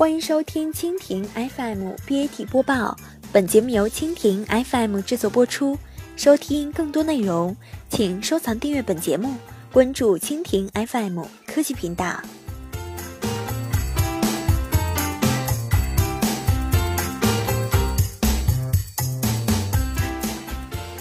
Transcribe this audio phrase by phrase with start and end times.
[0.00, 2.96] 欢迎收听蜻蜓 FM BAT 播报，
[3.30, 5.76] 本节目由蜻蜓 FM 制作播出。
[6.16, 7.54] 收听更多内容，
[7.90, 9.34] 请收藏订阅本节目，
[9.70, 12.18] 关注蜻蜓 FM 科技频道。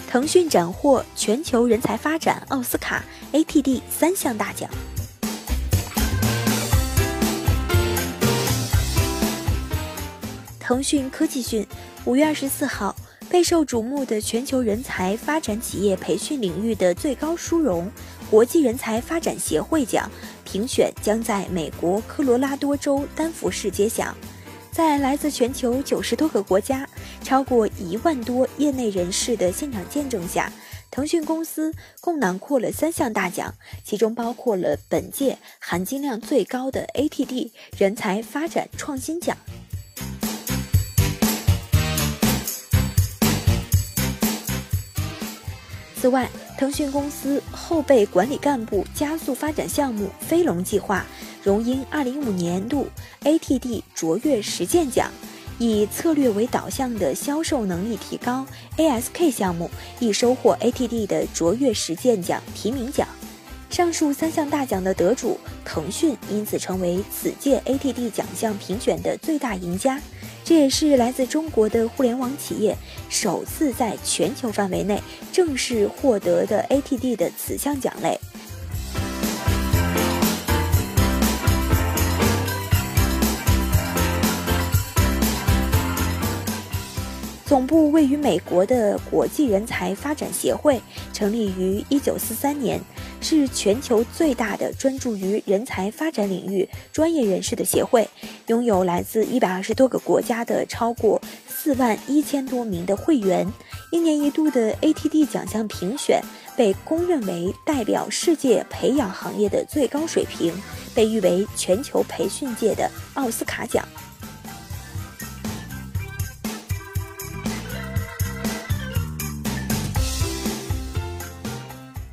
[0.09, 4.69] 腾讯斩获全球人才发展奥斯卡 ATD 三项大奖。
[10.69, 11.65] 腾讯科技讯，
[12.05, 12.95] 五月二十四号，
[13.27, 17.91] 备受瞩目的全球人才发展企业培训领域的最高殊荣——
[18.29, 20.07] 国际人才发展协会奖
[20.45, 24.15] 评选将在美国科罗拉多州丹佛市揭晓。
[24.71, 26.87] 在来自全球九十多个国家、
[27.23, 30.53] 超过一万多业内人士的现场见证下，
[30.91, 39.35] 腾讯公司共囊括了三项大奖，其中包括了本届含金量最高的 ATD 人才发展创新奖。
[45.99, 51.05] 此外，腾讯公司后备管理干部加速发展项目“飞龙计划”
[51.43, 52.87] 荣膺2015年度
[53.23, 55.11] ATD 卓越实践奖，
[55.57, 58.45] 以策略为导向的销售能力提高
[58.77, 59.69] ASK 项目
[59.99, 63.05] 亦收获 ATD 的卓越实践奖提名奖。
[63.69, 69.99] 上述三项大奖的得主，腾讯因此成为此届 ATD 奖项评选的最大赢家。
[70.49, 72.75] 这也是来自中国的互联网企业
[73.07, 74.99] 首次在全球范围内
[75.31, 78.19] 正式获得的 ATD 的此项奖类。
[87.45, 90.81] 总部位于美国的国际人才发展协会
[91.13, 92.81] 成立于1943年，
[93.21, 98.07] 是全球最大的专注于人才发展领域专业人士的协会，
[98.47, 103.47] 拥有来自120多个国家的超过4万一千多名的会员。
[103.91, 106.21] 一年一度的 ATD 奖项评选
[106.55, 110.53] 被公认为代表世界培养行业的最高水平，
[110.93, 113.83] 被誉为全球培训界的奥斯卡奖。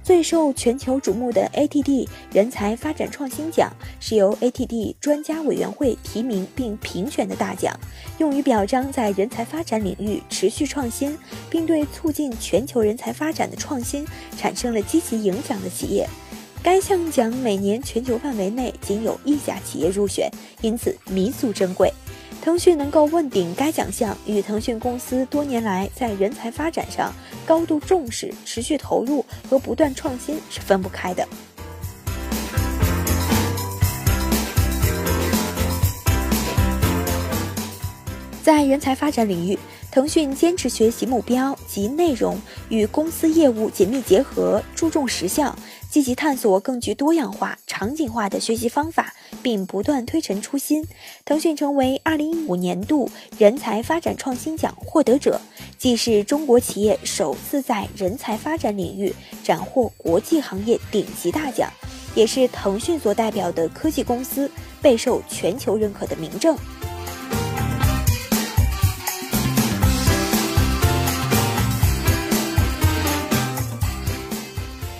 [0.06, 7.76] 最受全球瞩目的 ATD 人才发展创新奖是由 ATD 专家委员会提名并评选的大奖，
[8.18, 11.18] 用于表彰在人才发展领域持续创新，
[11.50, 14.06] 并对促进全球人才发展的创新
[14.36, 16.08] 产生了积极影响的企业。
[16.62, 20.30] 该项奖每年全球范围内仅有一家企业入选，
[20.60, 21.92] 因此弥足珍贵。
[22.46, 27.12] 腾讯能够问鼎该奖项，与腾讯公司多年来在人才发展上
[27.44, 31.26] 高度重视、持续投入和不断创新是分不开的。
[38.44, 39.58] 在人才发展领域，
[39.96, 45.56] 腾讯坚持学习目标及内容与公司业务紧密结合，注重实效，
[45.90, 50.86] 积极探索更具多样化、场景化的学习方法，并不断推陈出新。
[51.24, 55.40] 腾讯成为2015年度人才发展创新奖获得者，
[55.78, 61.72] 既是中国企业首次在人才发展领域斩获国际行业顶级大奖，
[62.14, 64.50] 也是腾讯所代表的科技公司
[64.82, 66.54] 备受全球认可的明证。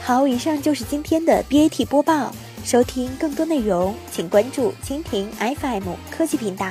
[0.06, 2.32] 好，以上就是今天的 BAT 播报。
[2.64, 6.64] 收听更多内容，请关注蜻蜓 FM 科技频道。